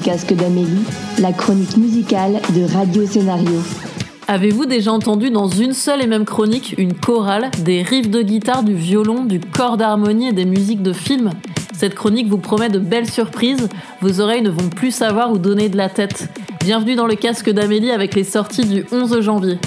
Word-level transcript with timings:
casque 0.00 0.32
d'Amélie, 0.32 0.84
la 1.18 1.32
chronique 1.32 1.76
musicale 1.76 2.40
de 2.56 2.72
Radio 2.72 3.06
Scénario. 3.06 3.60
Avez-vous 4.28 4.64
déjà 4.64 4.92
entendu 4.92 5.30
dans 5.30 5.48
une 5.48 5.74
seule 5.74 6.02
et 6.02 6.06
même 6.06 6.24
chronique 6.24 6.74
une 6.78 6.94
chorale, 6.94 7.50
des 7.64 7.82
riffs 7.82 8.08
de 8.08 8.22
guitare, 8.22 8.62
du 8.62 8.74
violon, 8.74 9.24
du 9.24 9.40
corps 9.40 9.76
d'harmonie 9.76 10.28
et 10.28 10.32
des 10.32 10.46
musiques 10.46 10.82
de 10.82 10.94
film? 10.94 11.30
Cette 11.74 11.94
chronique 11.94 12.28
vous 12.28 12.38
promet 12.38 12.70
de 12.70 12.78
belles 12.78 13.10
surprises, 13.10 13.68
vos 14.00 14.20
oreilles 14.20 14.42
ne 14.42 14.50
vont 14.50 14.68
plus 14.68 14.90
savoir 14.90 15.32
où 15.32 15.38
donner 15.38 15.68
de 15.68 15.76
la 15.76 15.90
tête. 15.90 16.28
Bienvenue 16.60 16.94
dans 16.94 17.06
le 17.06 17.14
casque 17.14 17.50
d'Amélie 17.50 17.90
avec 17.90 18.14
les 18.14 18.24
sorties 18.24 18.66
du 18.66 18.84
11 18.90 19.20
janvier. 19.20 19.58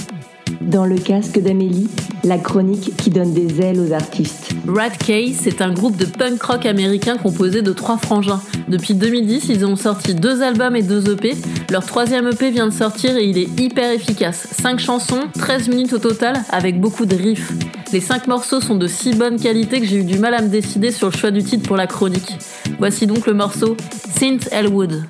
Dans 0.61 0.85
le 0.85 0.97
casque 0.97 1.39
d'Amélie, 1.39 1.89
la 2.23 2.37
chronique 2.37 2.95
qui 2.97 3.09
donne 3.09 3.33
des 3.33 3.61
ailes 3.61 3.79
aux 3.79 3.93
artistes. 3.93 4.51
Rat 4.67 4.91
Case, 4.91 5.37
c'est 5.41 5.61
un 5.61 5.73
groupe 5.73 5.97
de 5.97 6.05
punk 6.05 6.41
rock 6.41 6.65
américain 6.65 7.17
composé 7.17 7.61
de 7.61 7.73
trois 7.73 7.97
frangins. 7.97 8.41
Depuis 8.67 8.93
2010, 8.93 9.49
ils 9.49 9.65
ont 9.65 9.75
sorti 9.75 10.15
deux 10.15 10.41
albums 10.41 10.75
et 10.75 10.83
deux 10.83 11.11
EP. 11.11 11.35
Leur 11.69 11.85
troisième 11.85 12.27
EP 12.27 12.51
vient 12.51 12.67
de 12.67 12.73
sortir 12.73 13.17
et 13.17 13.25
il 13.25 13.37
est 13.37 13.59
hyper 13.59 13.91
efficace. 13.91 14.47
5 14.61 14.79
chansons, 14.79 15.21
13 15.37 15.69
minutes 15.69 15.93
au 15.93 15.99
total, 15.99 16.41
avec 16.49 16.79
beaucoup 16.79 17.05
de 17.05 17.15
riffs. 17.15 17.51
Les 17.91 17.99
cinq 17.99 18.25
morceaux 18.25 18.59
sont 18.59 18.73
de 18.73 18.87
si 18.87 19.13
bonne 19.13 19.39
qualité 19.39 19.79
que 19.79 19.85
j'ai 19.85 19.97
eu 19.97 20.03
du 20.03 20.17
mal 20.17 20.33
à 20.33 20.41
me 20.41 20.47
décider 20.47 20.89
sur 20.91 21.11
le 21.11 21.15
choix 21.15 21.29
du 21.29 21.43
titre 21.43 21.67
pour 21.67 21.77
la 21.77 21.85
chronique. 21.85 22.37
Voici 22.79 23.05
donc 23.05 23.27
le 23.27 23.33
morceau 23.33 23.77
Saint 24.15 24.39
Elwood. 24.51 25.03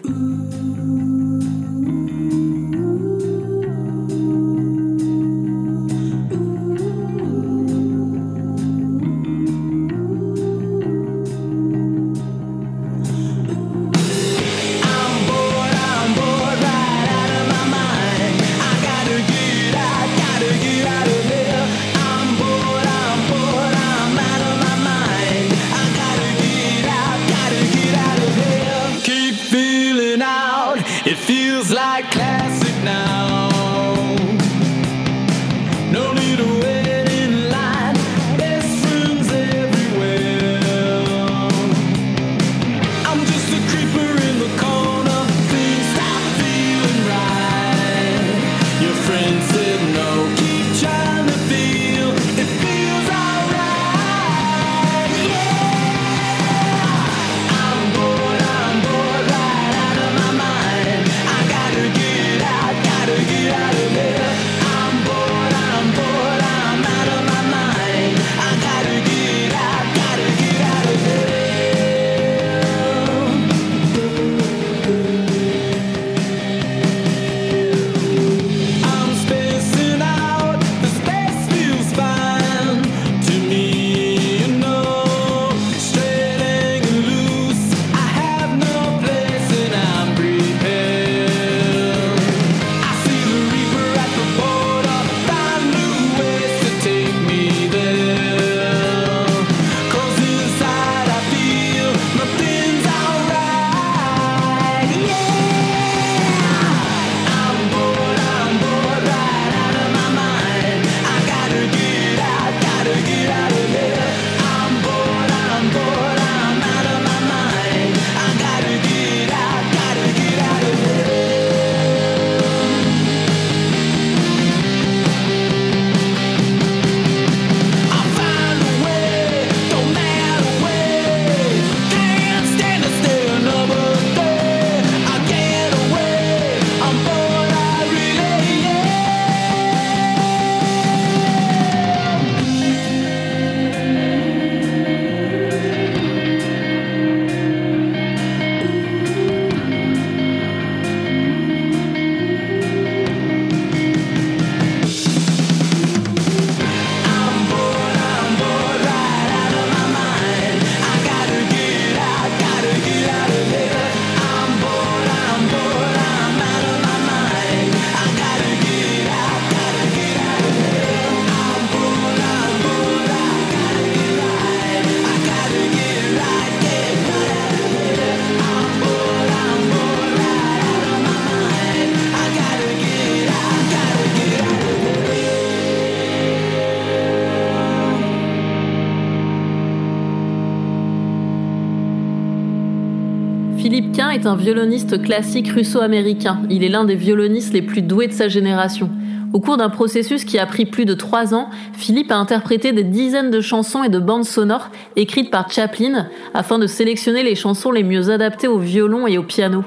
Violoniste 194.44 195.02
classique 195.02 195.48
russo-américain. 195.48 196.42
Il 196.50 196.66
est 196.66 196.70
l'un 196.70 196.84
des 196.84 196.96
violonistes 196.96 197.54
les 197.54 197.62
plus 197.62 197.82
doués 197.82 198.08
de 198.08 198.12
sa 198.12 198.28
génération. 198.28 198.90
Au 199.32 199.40
cours 199.40 199.56
d'un 199.56 199.70
processus 199.70 200.26
qui 200.26 200.38
a 200.38 200.46
pris 200.46 200.66
plus 200.66 200.84
de 200.84 200.94
trois 200.94 201.34
ans, 201.34 201.50
Philippe 201.72 202.12
a 202.12 202.18
interprété 202.18 202.74
des 202.74 202.84
dizaines 202.84 203.32
de 203.32 203.40
chansons 203.40 203.84
et 203.84 203.90
de 203.90 204.00
bandes 204.00 204.26
sonores 204.26 204.70
écrites 204.98 205.32
par 205.32 205.50
Chaplin 205.50 206.08
afin 206.34 206.60
de 206.60 206.68
sélectionner 206.68 207.24
les 207.24 207.36
chansons 207.36 207.72
les 207.72 207.84
mieux 207.84 208.10
adaptées 208.10 208.50
au 208.50 208.60
violon 208.60 209.08
et 209.08 209.18
au 209.18 209.24
piano. 209.24 209.64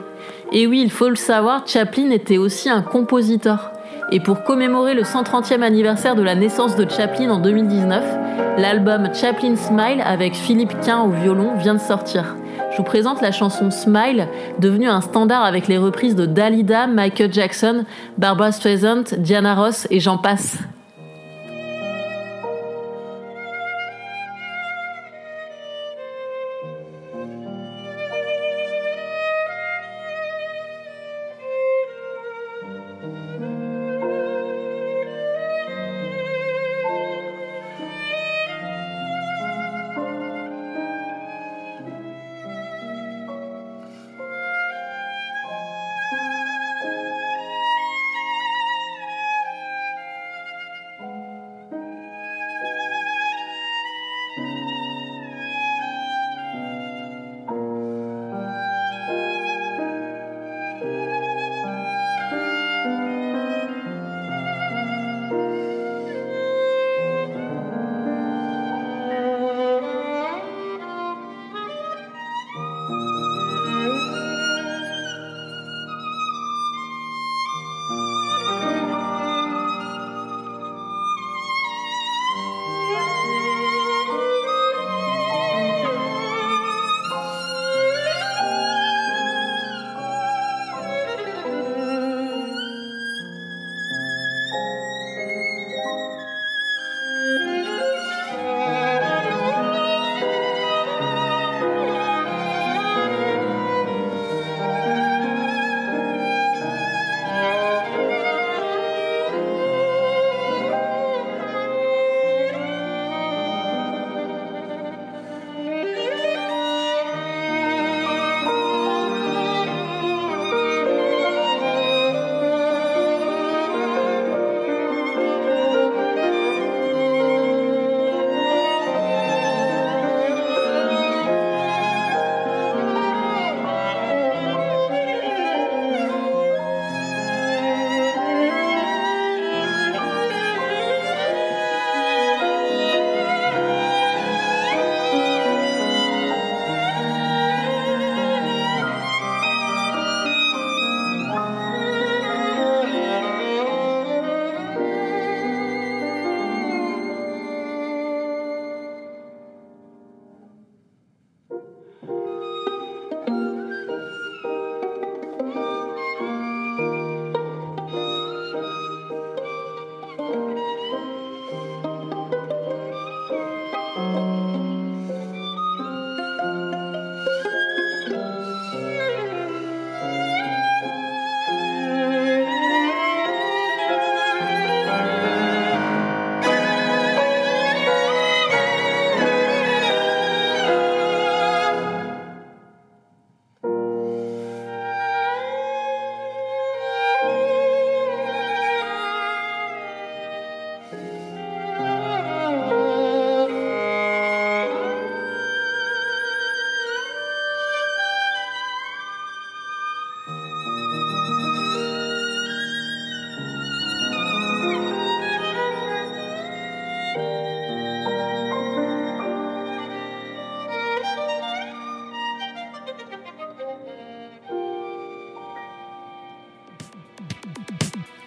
Et 0.53 0.67
oui, 0.67 0.83
il 0.85 0.91
faut 0.91 1.09
le 1.09 1.17
savoir, 1.17 1.67
Chaplin 1.67 2.11
était 2.11 2.37
aussi 2.37 2.69
un 2.69 2.83
compositeur. 2.83 3.73
Et 4.13 4.21
pour 4.21 4.45
commémorer 4.45 4.93
le 4.93 5.03
130e 5.03 5.63
anniversaire 5.63 6.17
de 6.17 6.23
la 6.23 6.35
naissance 6.35 6.77
de 6.77 6.87
Chaplin 6.89 7.31
en 7.31 7.39
2019, 7.39 8.05
l'album 8.59 9.09
Chaplin 9.15 9.57
Smile 9.57 10.03
avec 10.05 10.35
Philippe 10.35 10.79
Quint 10.85 11.01
au 11.01 11.09
violon 11.09 11.57
vient 11.57 11.75
de 11.75 11.81
sortir 11.81 12.37
je 12.77 12.83
vous 12.83 12.87
présente 12.87 13.23
la 13.23 13.33
chanson 13.33 13.71
Smile, 13.71 14.29
devenue 14.59 14.87
un 14.87 15.01
standard 15.01 15.45
avec 15.45 15.67
les 15.67 15.79
reprises 15.79 16.15
de 16.15 16.27
Dalida, 16.27 16.87
Michael 16.87 17.33
Jackson, 17.33 17.87
Barbara 18.19 18.53
Streisand, 18.53 19.15
Diana 19.17 19.55
Ross 19.55 19.87
et 19.89 19.99
j'en 19.99 20.19
passe. 20.19 20.59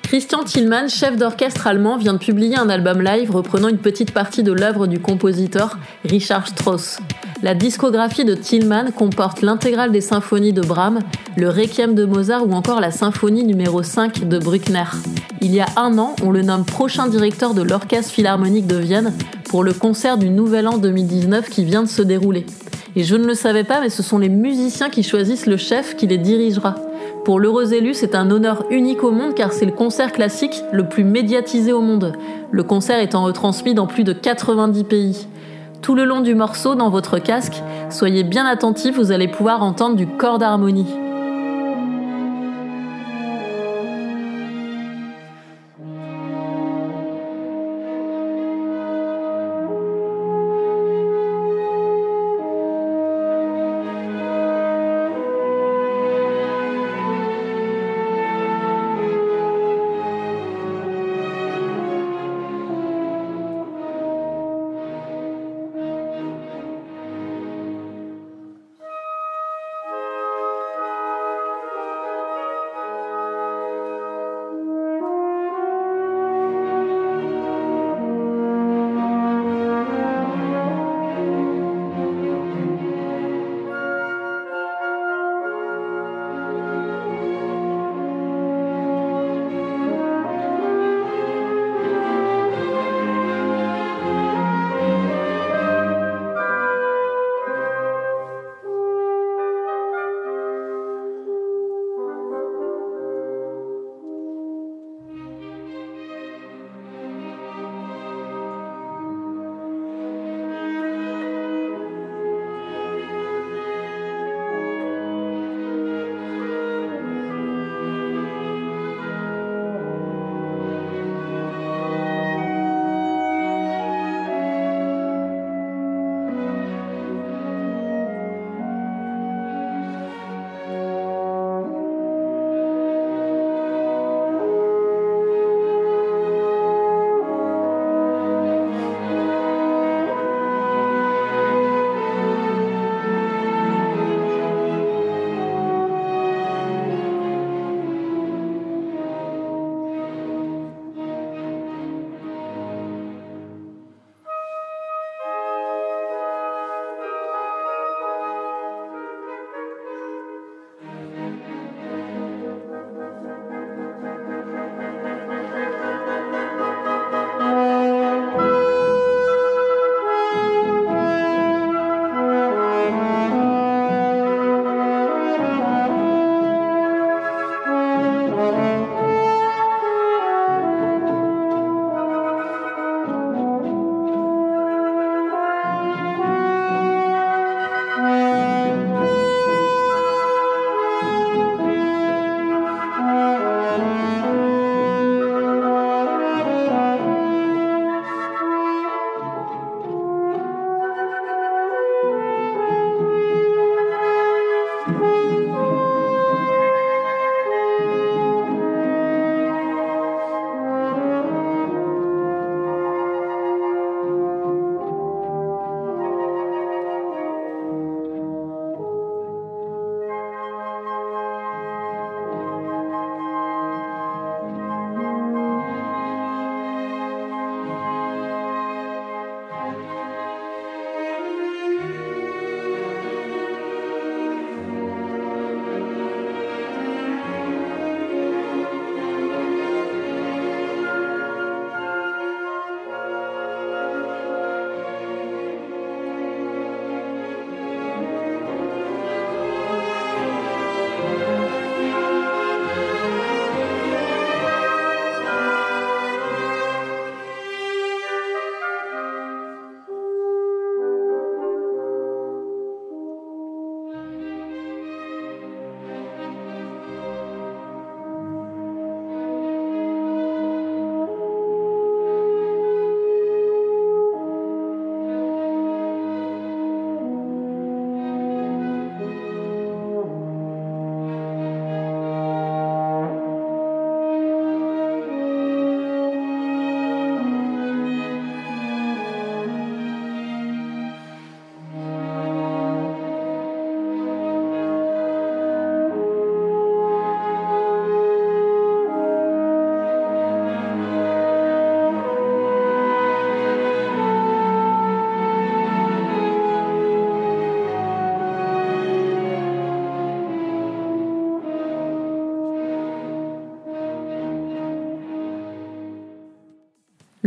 Christian 0.10 0.44
Tillmann, 0.44 0.90
chef 0.90 1.18
d'orchestre 1.18 1.68
allemand, 1.68 1.96
vient 1.96 2.14
de 2.14 2.18
publier 2.18 2.58
un 2.58 2.68
album 2.68 3.00
live 3.00 3.30
reprenant 3.30 3.68
une 3.68 3.78
petite 3.78 4.12
partie 4.12 4.42
de 4.42 4.52
l'œuvre 4.52 4.88
du 4.88 4.98
compositeur 4.98 5.78
Richard 6.04 6.48
Strauss. 6.48 6.98
La 7.44 7.54
discographie 7.54 8.26
de 8.26 8.34
Tillmann 8.34 8.92
comporte 8.92 9.44
l'intégrale 9.44 9.92
des 9.92 10.02
symphonies 10.02 10.52
de 10.52 10.62
Brahms, 10.62 11.02
le 11.38 11.50
Requiem 11.50 11.94
de 11.94 12.06
Mozart 12.06 12.48
ou 12.48 12.54
encore 12.54 12.82
la 12.82 12.90
symphonie 12.90 13.44
numéro 13.44 13.84
5 13.84 14.28
de 14.28 14.40
Bruckner. 14.40 14.86
Il 15.42 15.54
y 15.54 15.60
a 15.60 15.68
un 15.78 16.00
an, 16.00 16.16
on 16.24 16.32
le 16.32 16.42
nomme 16.42 16.66
prochain 16.66 17.08
directeur 17.08 17.54
de 17.54 17.62
l'Orchestre 17.62 18.12
Philharmonique 18.12 18.66
de 18.66 18.78
Vienne 18.78 19.14
pour 19.48 19.64
le 19.64 19.74
concert 19.74 20.18
du 20.18 20.32
Nouvel 20.32 20.68
An 20.68 20.80
2019 20.80 21.52
qui 21.52 21.66
vient 21.66 21.84
de 21.84 21.88
se 21.88 22.02
dérouler. 22.02 22.48
Et 22.96 23.04
je 23.04 23.16
ne 23.16 23.28
le 23.28 23.36
savais 23.36 23.64
pas, 23.64 23.80
mais 23.80 23.90
ce 23.90 24.02
sont 24.02 24.18
les 24.18 24.30
musiciens 24.30 24.90
qui 24.90 25.04
choisissent 25.04 25.46
le 25.46 25.58
chef 25.58 25.96
qui 25.96 26.08
les 26.08 26.18
dirigera. 26.18 26.89
Pour 27.30 27.40
l'heureux 27.40 27.76
élu, 27.76 27.94
c'est 27.94 28.16
un 28.16 28.32
honneur 28.32 28.66
unique 28.72 29.04
au 29.04 29.12
monde 29.12 29.36
car 29.36 29.54
c'est 29.54 29.68
le 29.68 29.72
concert 29.72 30.12
classique 30.12 30.64
le 30.72 30.90
plus 30.90 31.04
médiatisé 31.04 31.72
au 31.72 31.80
monde. 31.80 32.14
Le 32.50 32.64
concert 32.64 33.00
étant 33.00 33.24
retransmis 33.24 33.76
dans 33.76 33.86
plus 33.86 34.04
de 34.04 34.14
90 34.14 34.84
pays. 34.86 35.28
Tout 35.84 35.94
le 35.94 36.06
long 36.06 36.22
du 36.22 36.34
morceau, 36.34 36.74
dans 36.74 36.90
votre 36.90 37.20
casque, 37.20 37.62
soyez 37.92 38.24
bien 38.24 38.48
attentifs, 38.48 38.96
vous 38.96 39.12
allez 39.12 39.28
pouvoir 39.28 39.62
entendre 39.62 39.96
du 39.96 40.08
corps 40.08 40.40
d'harmonie. 40.40 40.88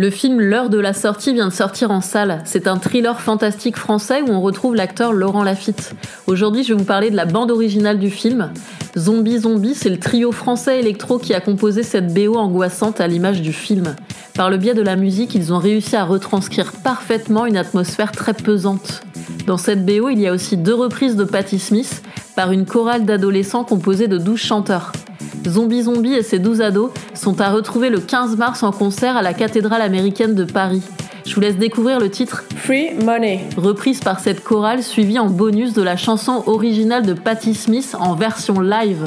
Le 0.02 0.10
film 0.10 0.40
L'heure 0.40 0.68
de 0.68 0.80
la 0.80 0.94
sortie 0.94 1.32
vient 1.32 1.46
de 1.46 1.52
sortir 1.52 1.92
en 1.92 2.00
salle. 2.00 2.42
C'est 2.44 2.66
un 2.66 2.76
thriller 2.76 3.20
fantastique 3.20 3.76
français 3.76 4.20
où 4.20 4.32
on 4.32 4.40
retrouve 4.40 4.74
l'acteur 4.74 5.12
Laurent 5.12 5.44
Lafitte. 5.44 5.94
Aujourd'hui, 6.26 6.64
je 6.64 6.72
vais 6.72 6.78
vous 6.80 6.84
parler 6.84 7.12
de 7.12 7.14
la 7.14 7.24
bande 7.24 7.52
originale 7.52 8.00
du 8.00 8.10
film. 8.10 8.50
Zombie 8.98 9.38
Zombie, 9.38 9.76
c'est 9.76 9.90
le 9.90 10.00
trio 10.00 10.32
français 10.32 10.80
électro 10.80 11.20
qui 11.20 11.34
a 11.34 11.40
composé 11.40 11.84
cette 11.84 12.12
BO 12.12 12.34
angoissante 12.34 13.00
à 13.00 13.06
l'image 13.06 13.42
du 13.42 13.52
film. 13.52 13.94
Par 14.34 14.50
le 14.50 14.56
biais 14.56 14.74
de 14.74 14.82
la 14.82 14.96
musique, 14.96 15.36
ils 15.36 15.52
ont 15.52 15.58
réussi 15.58 15.94
à 15.94 16.02
retranscrire 16.02 16.72
parfaitement 16.72 17.46
une 17.46 17.56
atmosphère 17.56 18.10
très 18.10 18.34
pesante. 18.34 19.04
Dans 19.46 19.56
cette 19.56 19.86
BO, 19.86 20.08
il 20.08 20.18
y 20.18 20.26
a 20.26 20.32
aussi 20.32 20.56
deux 20.56 20.74
reprises 20.74 21.14
de 21.14 21.22
Patti 21.22 21.60
Smith 21.60 22.02
par 22.34 22.50
une 22.50 22.66
chorale 22.66 23.04
d'adolescents 23.04 23.62
composée 23.62 24.08
de 24.08 24.18
12 24.18 24.36
chanteurs. 24.36 24.90
Zombie 25.46 25.82
Zombie 25.82 26.14
et 26.14 26.22
ses 26.22 26.38
12 26.38 26.60
ados 26.60 26.90
sont 27.14 27.40
à 27.40 27.50
retrouver 27.50 27.90
le 27.90 28.00
15 28.00 28.36
mars 28.36 28.62
en 28.62 28.72
concert 28.72 29.16
à 29.16 29.22
la 29.22 29.34
cathédrale 29.34 29.82
américaine 29.82 30.34
de 30.34 30.44
Paris. 30.44 30.82
Je 31.26 31.34
vous 31.34 31.40
laisse 31.40 31.56
découvrir 31.56 32.00
le 32.00 32.10
titre 32.10 32.44
Free 32.56 32.94
Money, 33.04 33.40
reprise 33.56 34.00
par 34.00 34.20
cette 34.20 34.42
chorale 34.42 34.82
suivie 34.82 35.18
en 35.18 35.28
bonus 35.28 35.72
de 35.72 35.82
la 35.82 35.96
chanson 35.96 36.42
originale 36.46 37.06
de 37.06 37.14
Patti 37.14 37.54
Smith 37.54 37.96
en 37.98 38.14
version 38.14 38.60
live. 38.60 39.04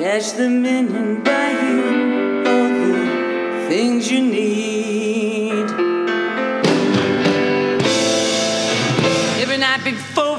Cash 0.00 0.32
them 0.32 0.64
in 0.64 0.96
and 0.96 1.22
buy 1.22 1.50
you 1.50 2.42
all 2.48 2.68
the 2.86 3.68
things 3.68 4.10
you 4.10 4.22
need. 4.22 5.68
Every 9.42 9.58
night 9.58 9.84
before. 9.84 10.29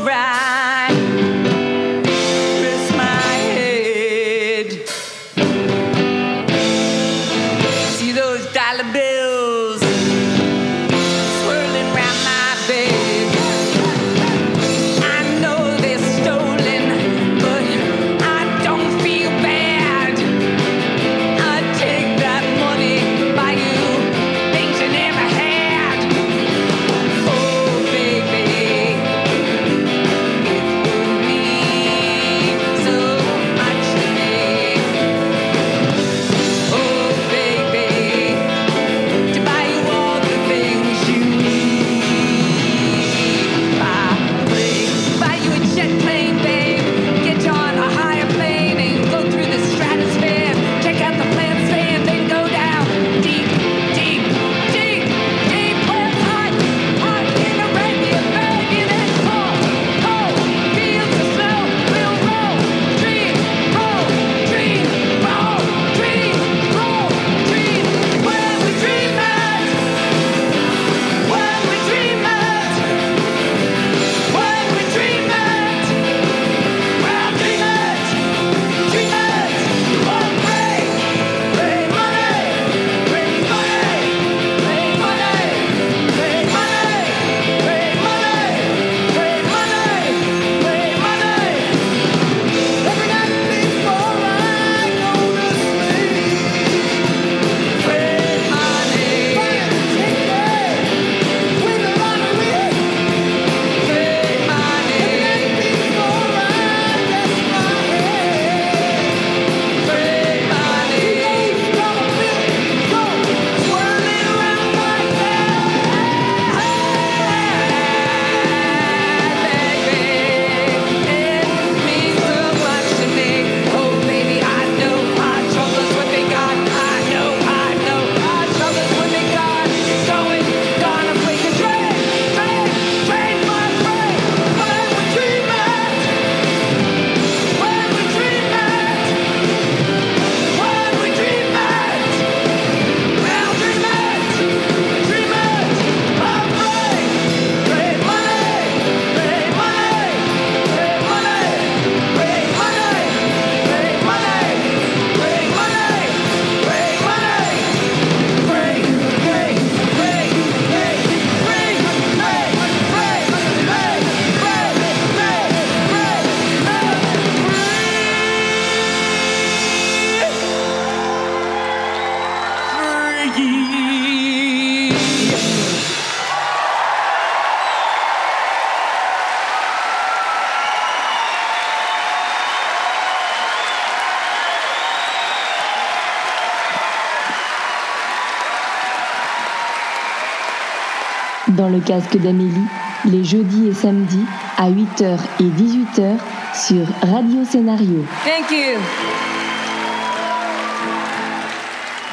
casque 191.81 192.17
d'Amélie, 192.17 192.67
les 193.05 193.23
jeudis 193.23 193.67
et 193.67 193.73
samedis 193.73 194.25
à 194.57 194.69
8h 194.69 195.17
et 195.39 195.43
18h 195.43 196.17
sur 196.53 196.85
Radio 197.01 197.43
Scénario. 197.45 198.05
Thank 198.25 198.51
you. 198.51 198.79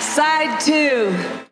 Side 0.00 0.66
2. 0.66 1.47